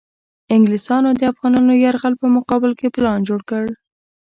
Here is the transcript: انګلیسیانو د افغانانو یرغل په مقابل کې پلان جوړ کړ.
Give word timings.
انګلیسیانو 0.55 1.09
د 1.19 1.21
افغانانو 1.31 1.73
یرغل 1.83 2.13
په 2.21 2.27
مقابل 2.35 2.71
کې 2.79 2.87
پلان 2.95 3.19
جوړ 3.27 3.39
کړ. 3.49 3.65